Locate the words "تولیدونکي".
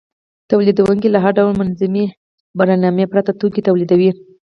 0.49-1.07